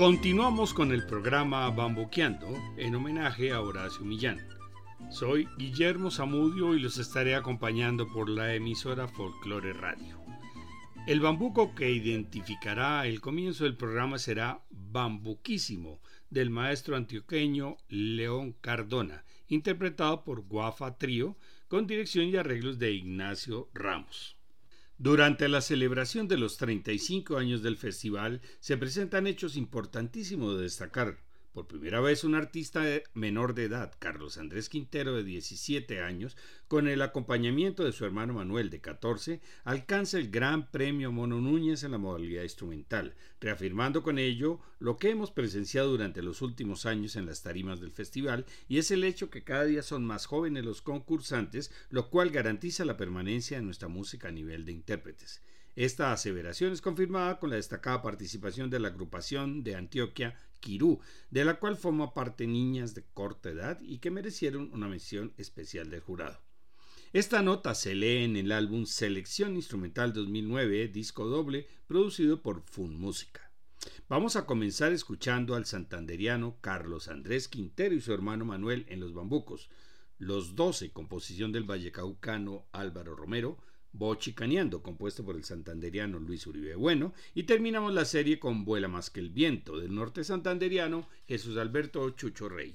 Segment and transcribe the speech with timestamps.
[0.00, 4.40] Continuamos con el programa Bamboqueando en homenaje a Horacio Millán.
[5.10, 10.19] Soy Guillermo Zamudio y los estaré acompañando por la emisora Folklore Radio.
[11.06, 19.24] El bambuco que identificará el comienzo del programa será Bambuquísimo del maestro antioqueño León Cardona,
[19.48, 21.36] interpretado por Guafa Trío
[21.68, 24.36] con dirección y arreglos de Ignacio Ramos.
[24.98, 31.18] Durante la celebración de los 35 años del festival se presentan hechos importantísimos de destacar.
[31.60, 32.82] Por primera vez un artista
[33.12, 36.34] menor de edad, Carlos Andrés Quintero de 17 años,
[36.68, 41.82] con el acompañamiento de su hermano Manuel de 14, alcanza el Gran Premio Mono Núñez
[41.82, 47.14] en la modalidad instrumental, reafirmando con ello lo que hemos presenciado durante los últimos años
[47.14, 50.64] en las tarimas del festival, y es el hecho que cada día son más jóvenes
[50.64, 55.42] los concursantes, lo cual garantiza la permanencia de nuestra música a nivel de intérpretes.
[55.76, 61.44] Esta aseveración es confirmada con la destacada participación de la agrupación de Antioquia Quirú, de
[61.44, 66.00] la cual forma parte niñas de corta edad y que merecieron una mención especial del
[66.00, 66.38] jurado.
[67.12, 73.00] Esta nota se lee en el álbum Selección Instrumental 2009, disco doble, producido por Fun
[73.00, 73.50] Música.
[74.08, 79.12] Vamos a comenzar escuchando al santanderiano Carlos Andrés Quintero y su hermano Manuel en Los
[79.12, 79.70] Bambucos,
[80.18, 83.58] Los Doce, composición del vallecaucano Álvaro Romero,
[83.92, 89.10] Bochicaneando, compuesto por el santanderiano Luis Uribe Bueno, y terminamos la serie con Vuela más
[89.10, 92.74] que el viento, del norte santanderiano Jesús Alberto Chucho Rey.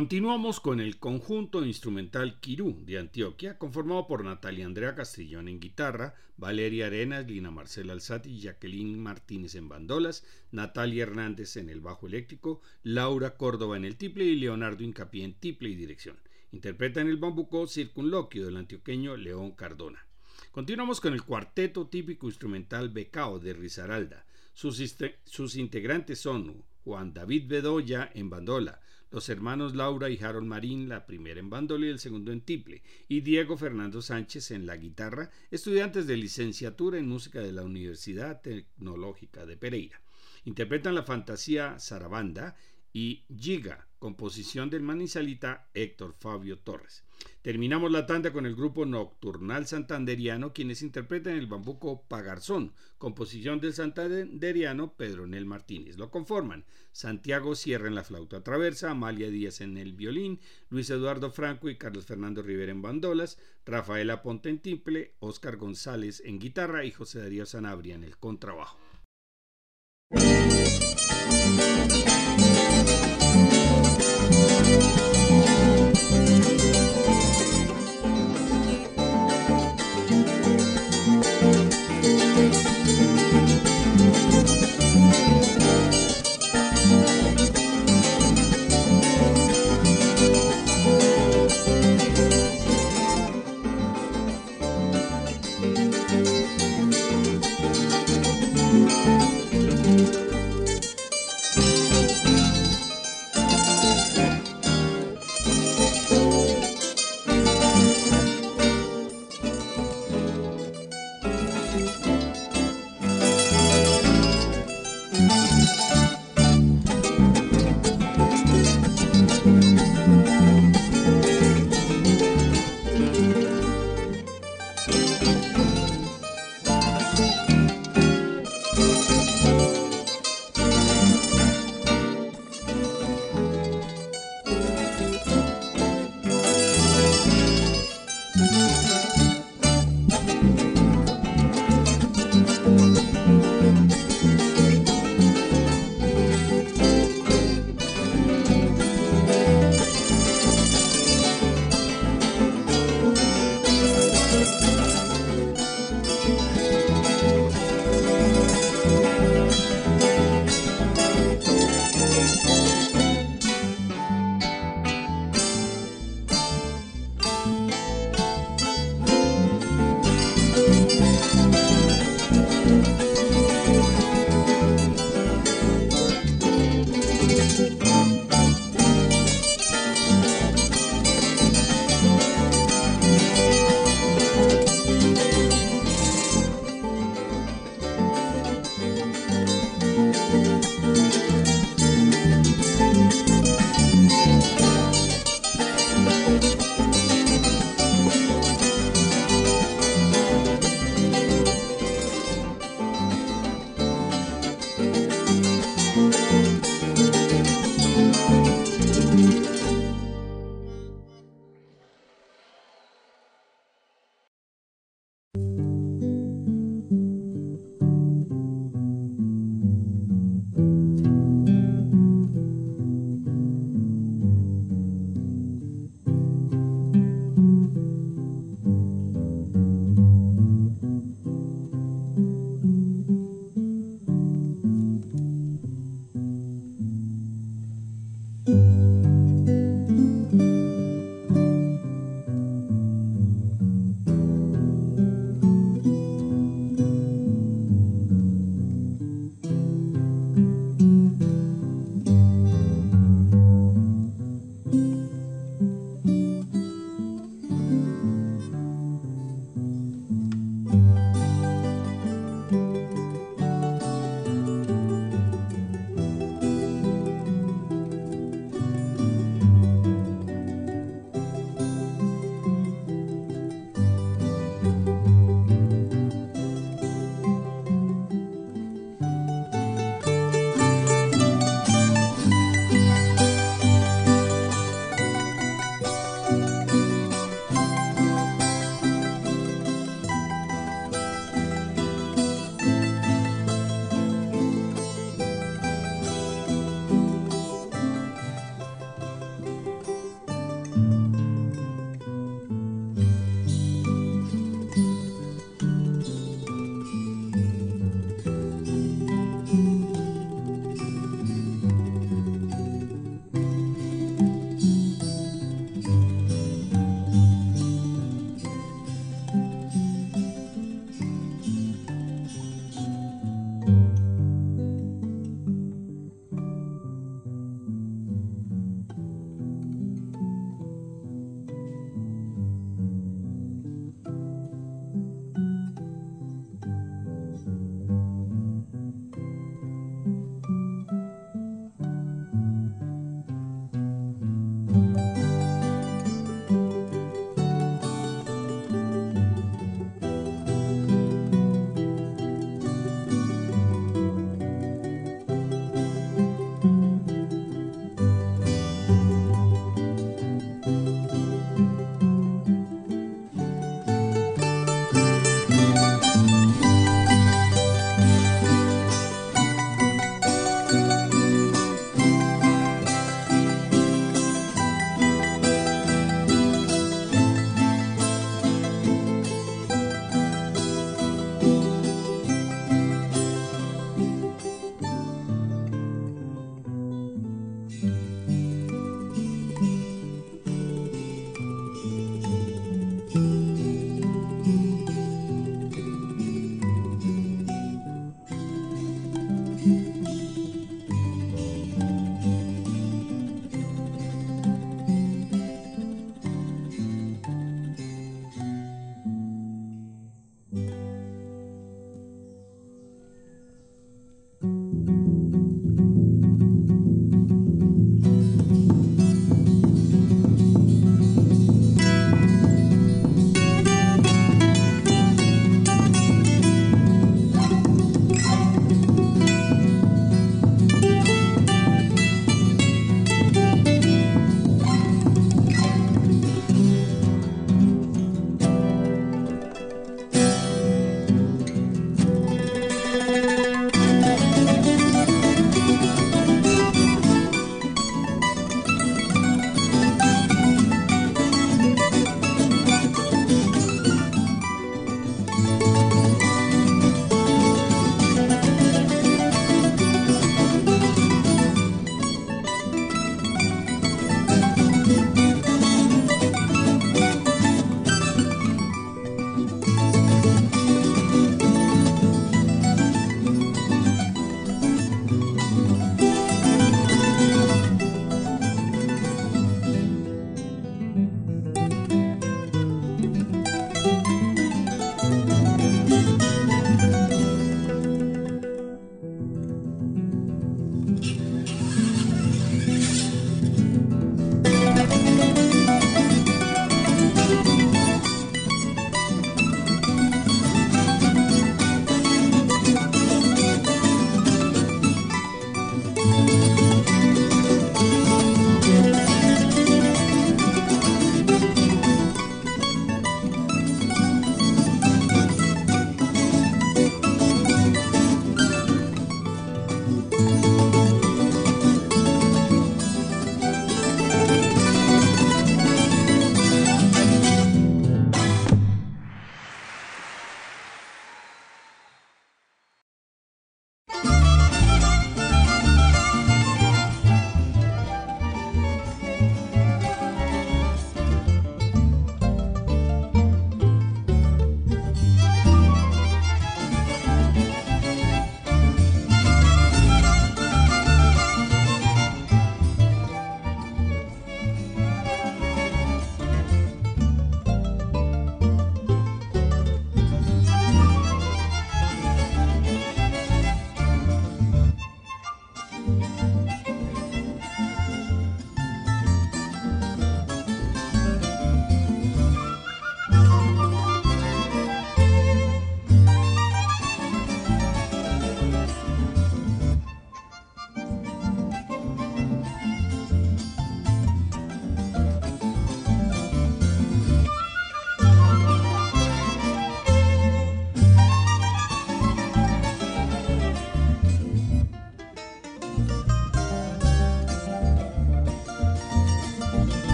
[0.00, 6.14] Continuamos con el conjunto instrumental Quirú de Antioquia, conformado por Natalia Andrea Castrillón en guitarra,
[6.38, 12.62] Valeria Arenas, Lina Marcela Alzati, Jacqueline Martínez en bandolas, Natalia Hernández en el bajo eléctrico,
[12.82, 16.16] Laura Córdoba en el tiple y Leonardo Incapié en tiple y dirección.
[16.50, 20.06] Interpreta en el bambuco Circunloquio del antioqueño León Cardona.
[20.50, 24.24] Continuamos con el cuarteto típico instrumental Becao de Risaralda.
[24.54, 24.82] Sus,
[25.26, 31.06] sus integrantes son Juan David Bedoya en bandola, los hermanos Laura y Harold Marín, la
[31.06, 35.30] primera en bandola y el segundo en tiple, y Diego Fernando Sánchez en la guitarra,
[35.50, 40.00] estudiantes de licenciatura en música de la Universidad Tecnológica de Pereira.
[40.44, 42.56] Interpretan la fantasía Sarabanda
[42.92, 47.04] y Giga, composición del manizalita Héctor Fabio Torres.
[47.42, 53.72] Terminamos la tanda con el grupo Nocturnal Santanderiano, quienes interpretan el bambuco Pagarzón, composición del
[53.72, 55.96] santanderiano Pedro Nel Martínez.
[55.96, 61.30] Lo conforman Santiago Sierra en la flauta traversa, Amalia Díaz en el violín, Luis Eduardo
[61.30, 66.84] Franco y Carlos Fernando Rivera en bandolas, Rafaela Ponte en timple, Óscar González en guitarra
[66.84, 68.89] y José Darío Sanabria en el contrabajo.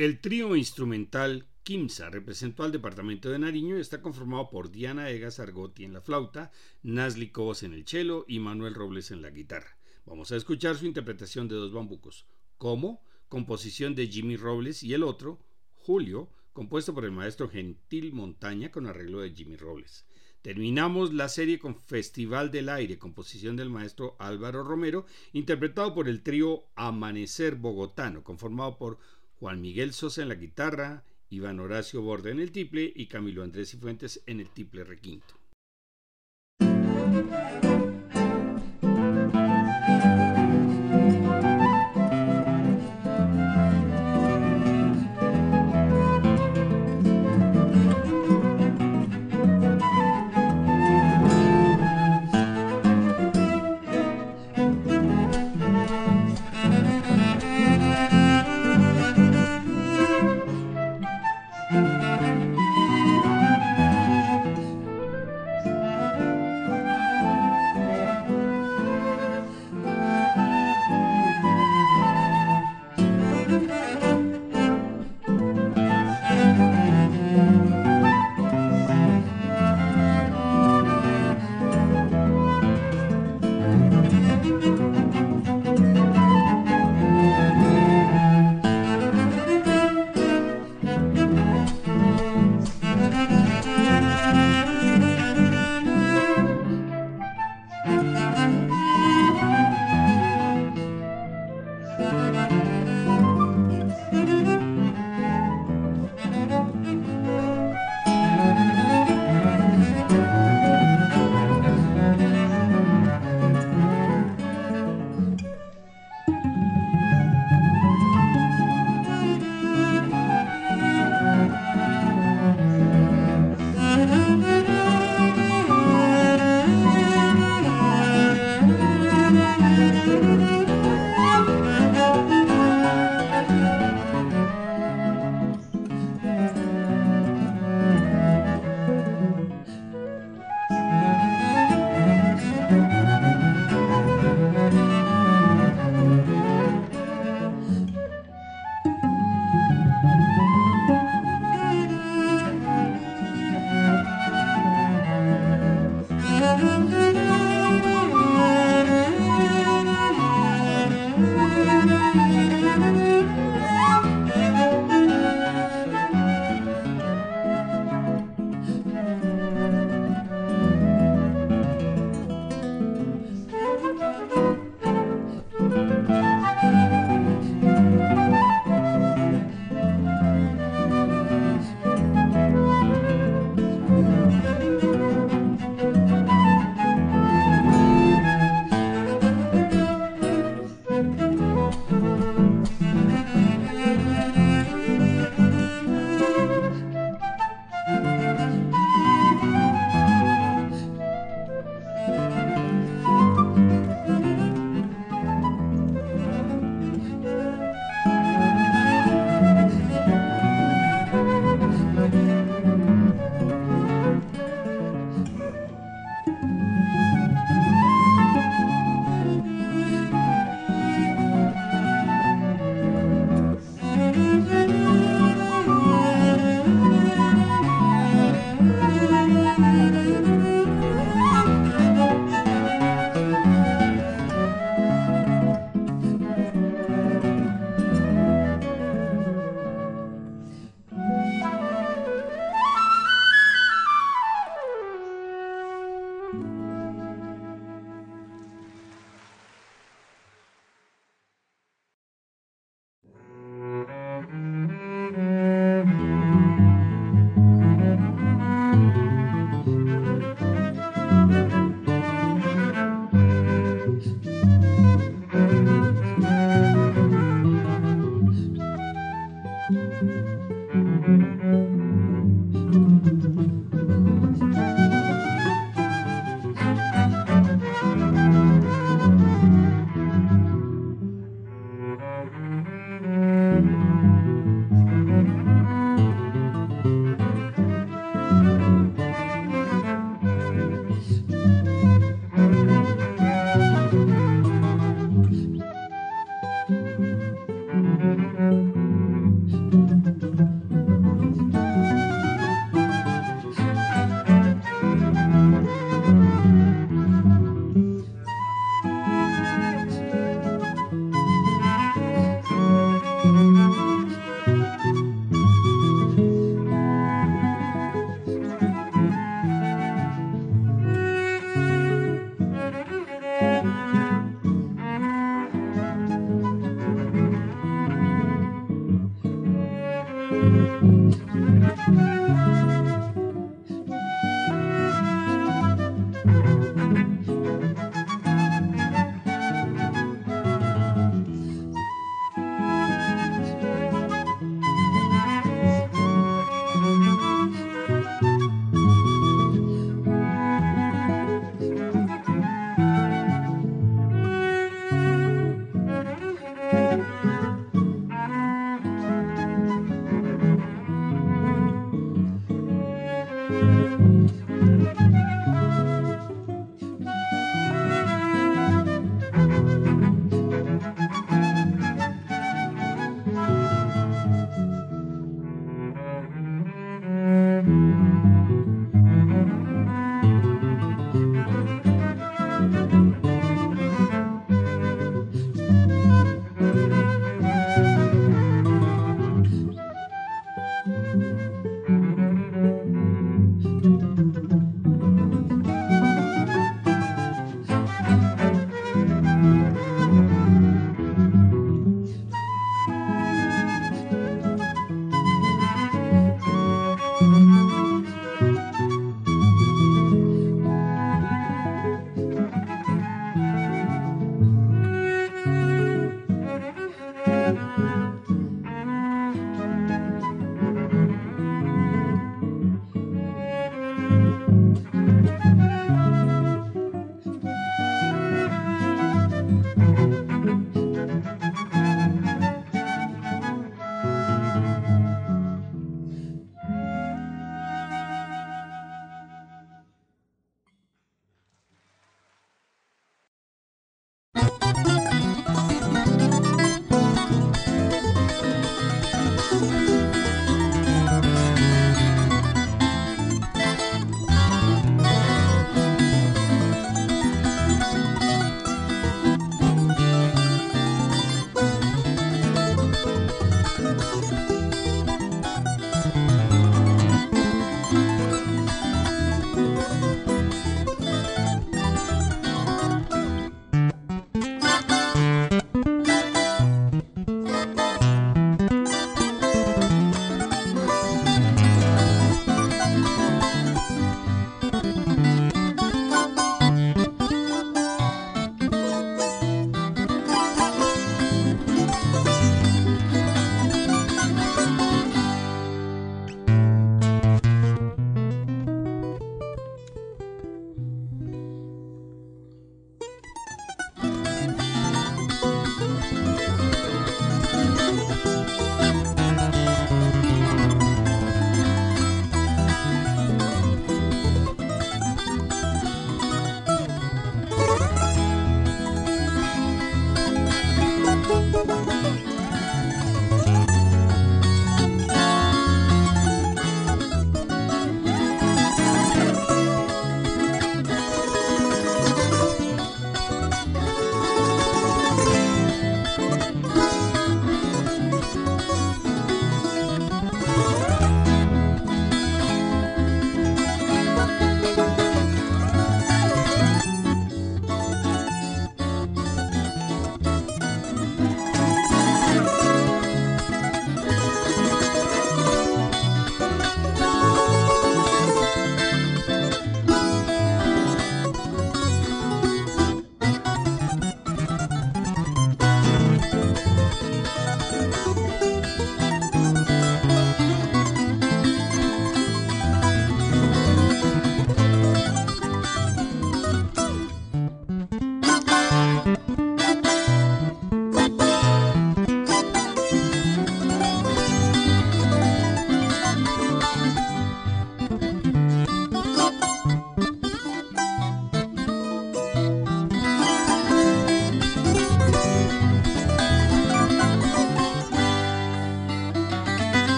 [0.00, 5.40] El trío instrumental Kimsa representó al departamento de Nariño y está conformado por Diana Egas
[5.40, 9.76] Argotti en la flauta, Nasli Cobos en el cello y Manuel Robles en la guitarra.
[10.06, 12.24] Vamos a escuchar su interpretación de dos bambucos.
[12.56, 15.38] Como, composición de Jimmy Robles y el otro,
[15.74, 20.06] Julio, compuesto por el maestro Gentil Montaña con arreglo de Jimmy Robles.
[20.40, 26.22] Terminamos la serie con Festival del Aire, composición del maestro Álvaro Romero, interpretado por el
[26.22, 28.98] trío Amanecer Bogotano, conformado por
[29.40, 33.72] Juan Miguel Sosa en la guitarra, Iván Horacio Borde en el tiple y Camilo Andrés
[33.72, 35.40] y Fuentes en el tiple requinto.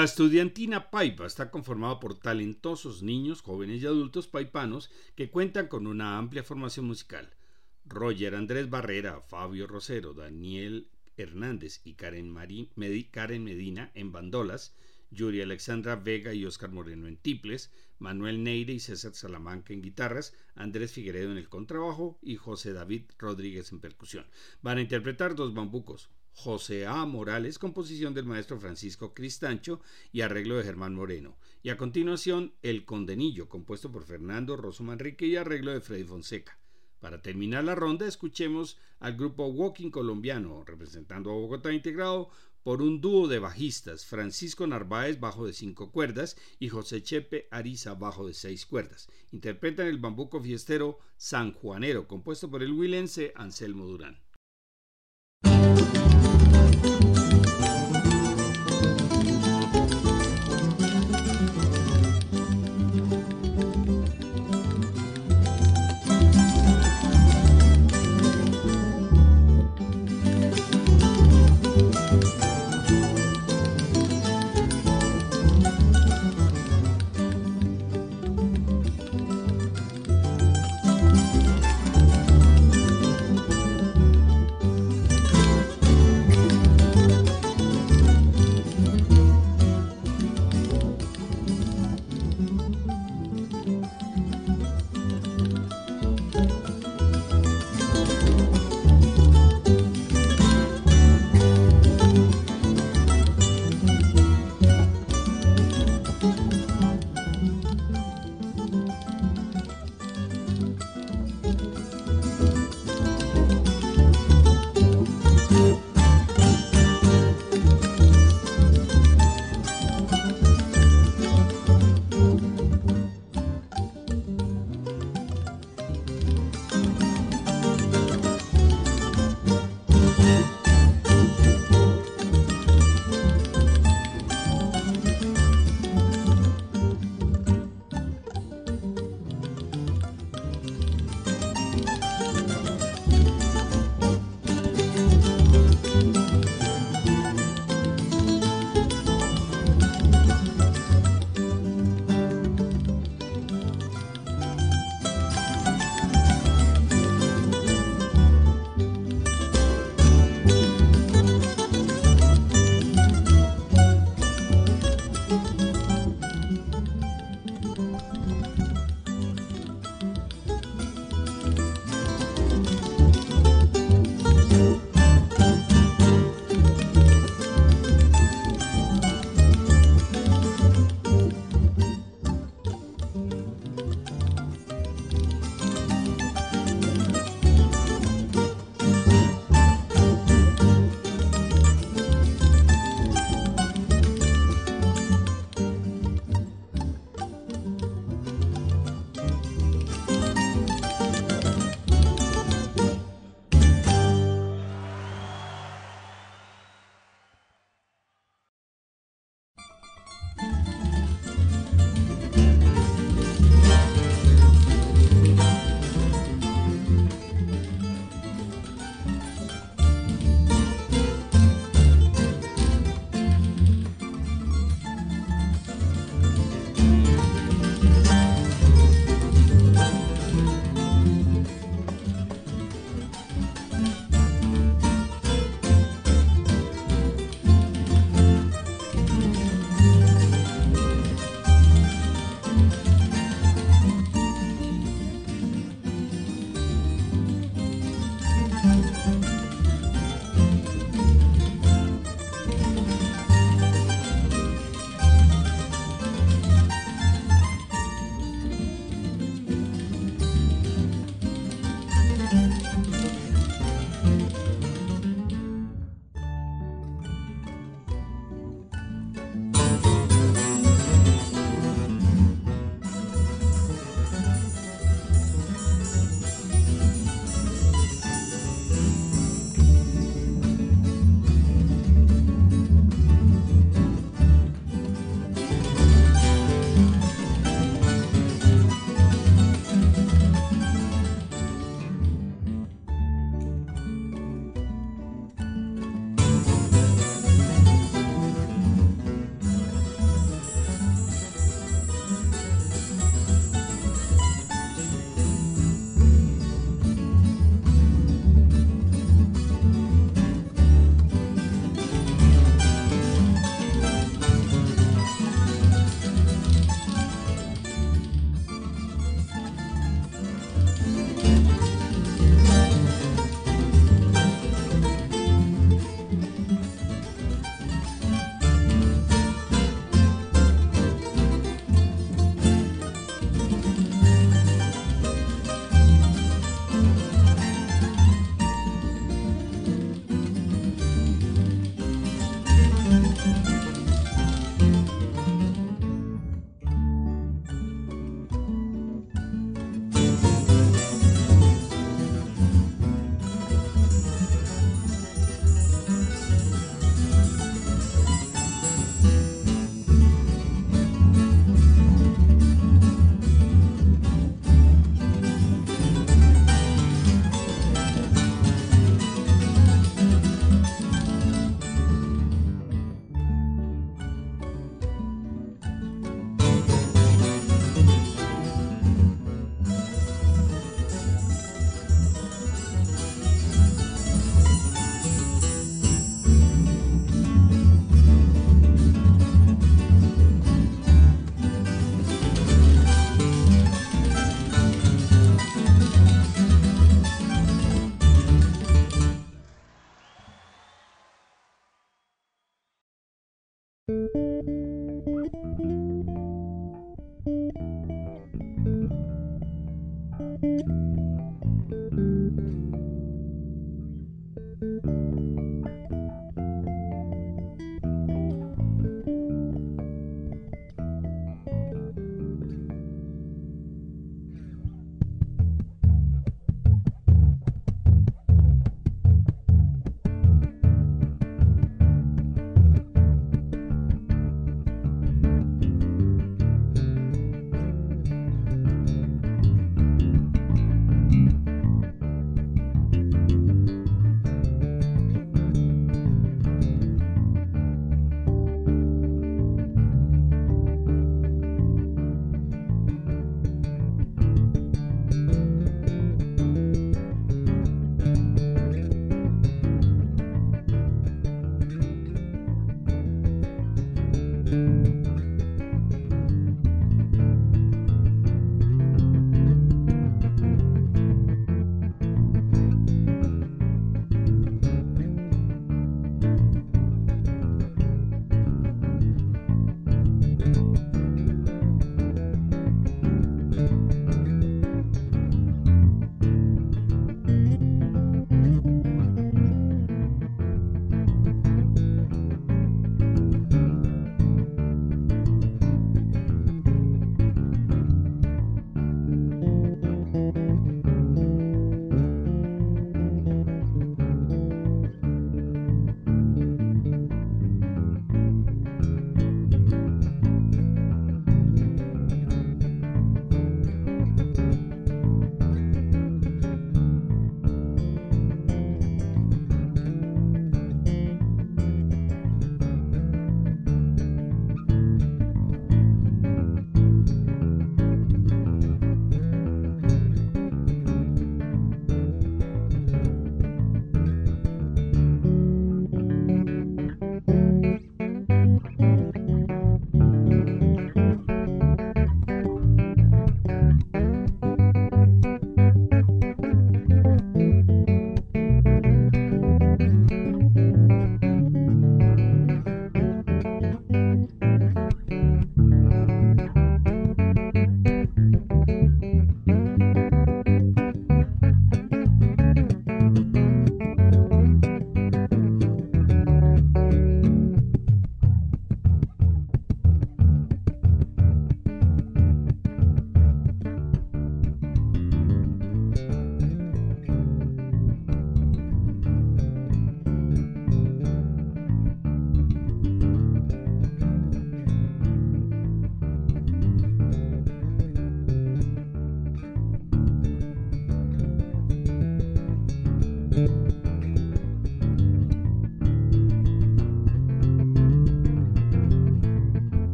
[0.00, 5.86] La estudiantina Paipa está conformada por talentosos niños, jóvenes y adultos paipanos que cuentan con
[5.86, 7.34] una amplia formación musical.
[7.84, 10.88] Roger Andrés Barrera, Fabio Rosero, Daniel
[11.18, 14.74] Hernández y Karen, Medina en bandolas,
[15.10, 20.32] Yuri Alexandra Vega y Oscar Moreno en tiples, Manuel Neire y César Salamanca en guitarras,
[20.54, 24.24] Andrés Figueredo en el contrabajo y José David Rodríguez en percusión.
[24.62, 27.04] Van a interpretar dos bambucos, José A.
[27.06, 29.80] Morales, composición del maestro Francisco Cristancho
[30.12, 31.36] y arreglo de Germán Moreno.
[31.62, 36.58] Y a continuación, El Condenillo, compuesto por Fernando Rosso Manrique y arreglo de Freddy Fonseca.
[37.00, 42.30] Para terminar la ronda, escuchemos al grupo Walking Colombiano, representando a Bogotá integrado
[42.62, 47.94] por un dúo de bajistas, Francisco Narváez bajo de cinco cuerdas y José Chepe Ariza
[47.94, 49.08] bajo de seis cuerdas.
[49.32, 54.20] Interpretan el bambuco fiestero San Juanero, compuesto por el huilense Anselmo Durán.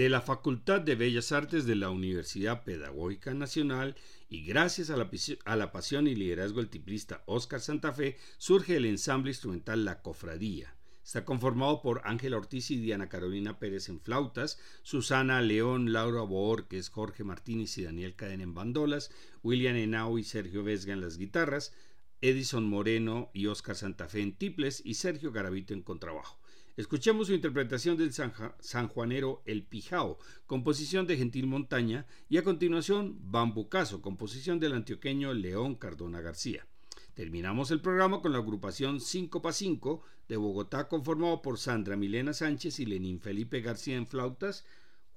[0.00, 3.96] De la Facultad de Bellas Artes de la Universidad Pedagógica Nacional
[4.30, 9.32] y gracias a la, pasión y liderazgo del tiplista Oscar Santa Fe surge el ensamble
[9.32, 10.74] instrumental La Cofradía.
[11.04, 16.88] Está conformado por Ángela Ortiz y Diana Carolina Pérez en flautas, Susana León, Laura Boorques,
[16.88, 19.10] Jorge Martínez y Daniel Cadena en bandolas,
[19.42, 21.74] William Henao y Sergio Vesga en las guitarras,
[22.22, 26.39] Edison Moreno y Oscar Santa Fe en tiples y Sergio Garavito en contrabajo.
[26.76, 34.00] Escuchemos su interpretación del sanjuanero El Pijao, composición de Gentil Montaña, y a continuación Bambucazo,
[34.00, 36.66] composición del antioqueño León Cardona García.
[37.14, 42.32] Terminamos el programa con la agrupación 5 x 5 de Bogotá, conformado por Sandra Milena
[42.32, 44.64] Sánchez y Lenín Felipe García en flautas,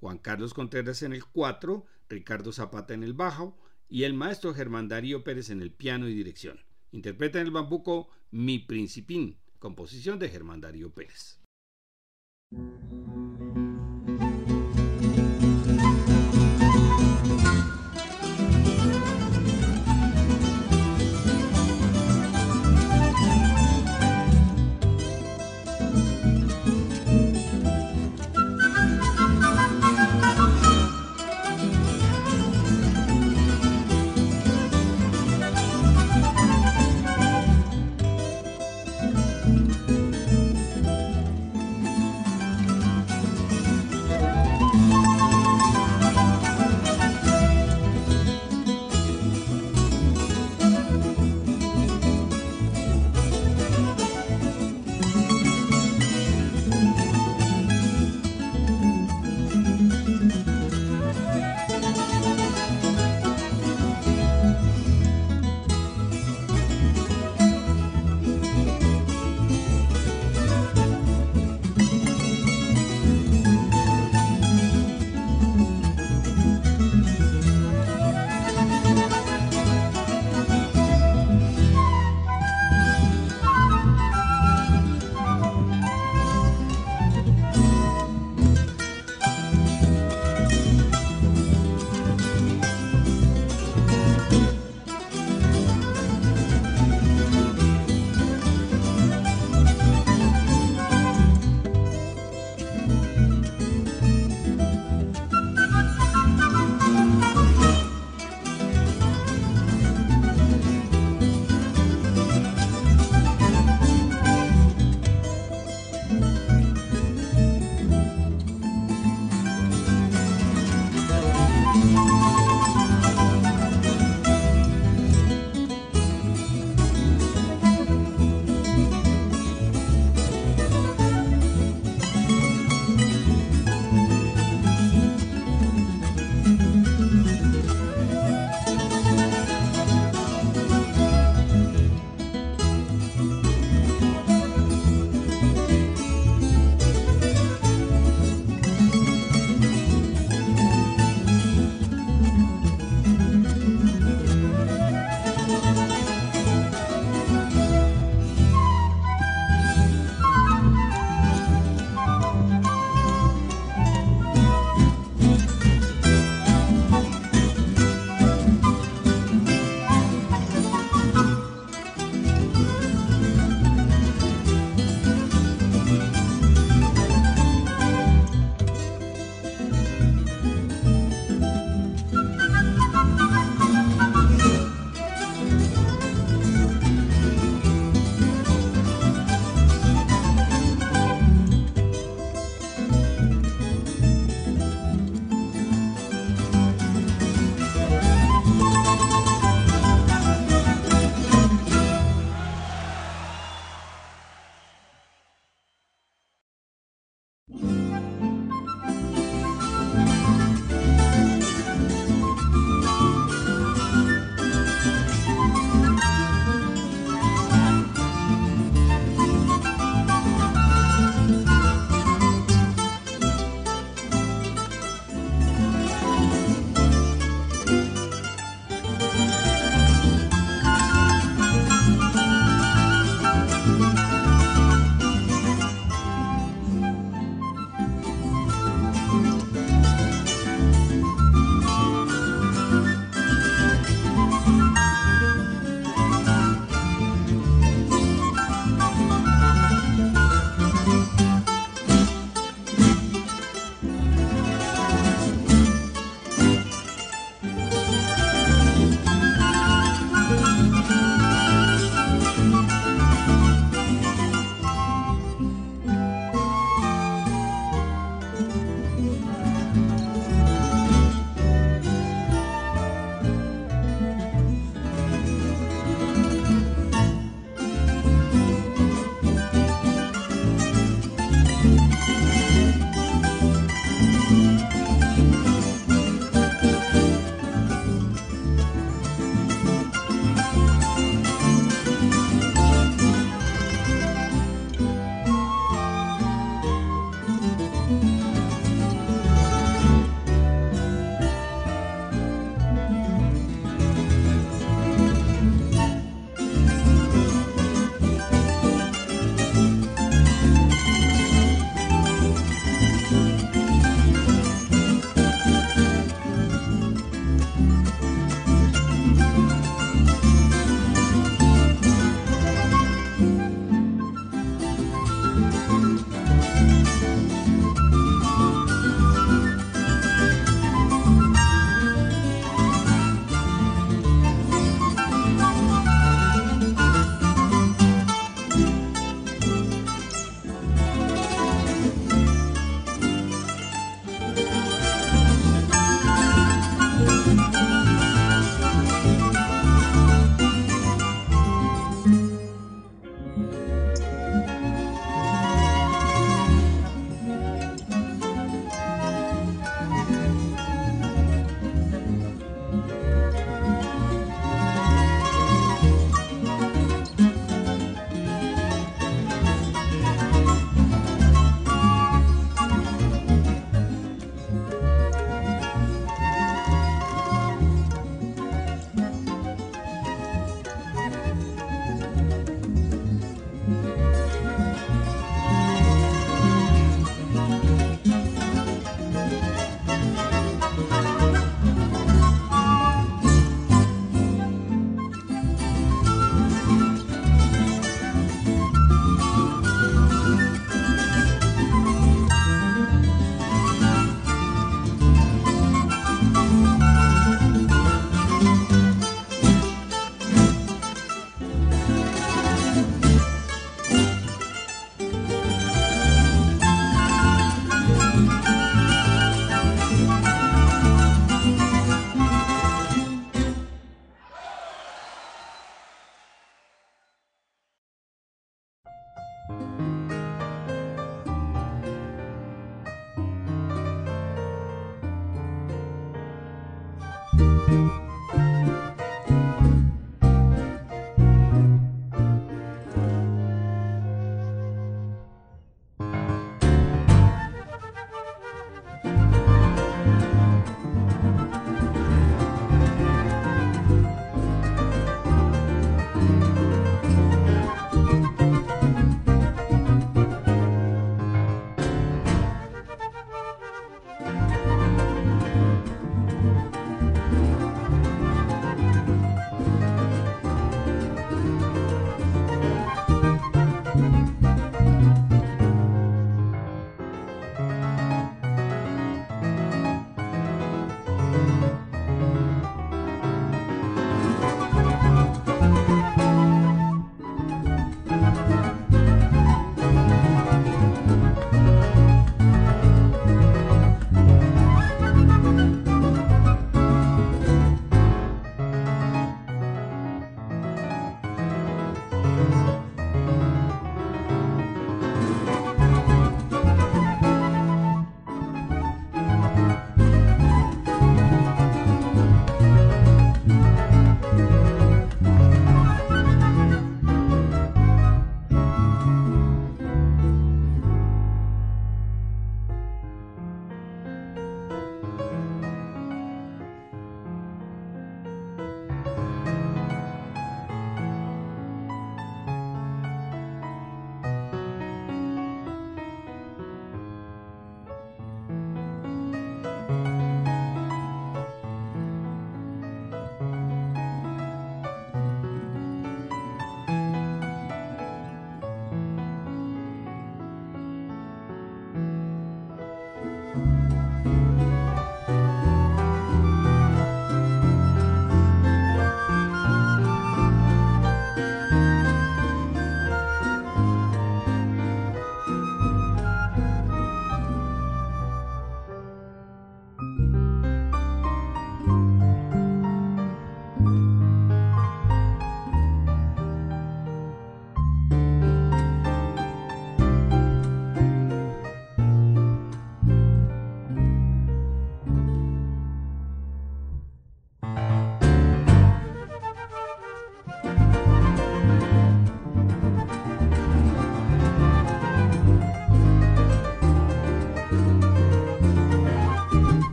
[0.00, 4.88] Juan Carlos Contreras en el 4, Ricardo Zapata en el bajo y el maestro Germán
[4.88, 6.58] Darío Pérez en el piano y dirección.
[6.92, 11.41] Interpreta en el bambuco Mi Principín, composición de Germán Darío Pérez.
[12.54, 13.61] thank you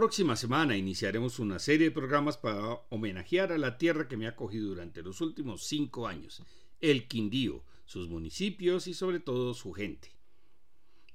[0.00, 4.30] próxima semana iniciaremos una serie de programas para homenajear a la tierra que me ha
[4.30, 6.42] acogido durante los últimos cinco años,
[6.80, 10.16] el Quindío, sus municipios y sobre todo su gente.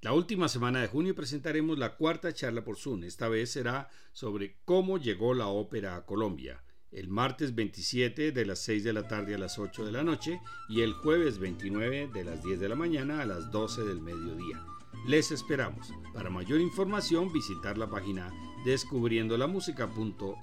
[0.01, 3.05] La última semana de junio presentaremos la cuarta charla por Zoom.
[3.05, 6.63] Esta vez será sobre cómo llegó la ópera a Colombia.
[6.91, 10.39] El martes 27 de las 6 de la tarde a las 8 de la noche
[10.69, 14.63] y el jueves 29 de las 10 de la mañana a las 12 del mediodía.
[15.07, 15.93] Les esperamos.
[16.13, 18.33] Para mayor información visitar la página
[18.65, 20.35] descubriendolamusica.co.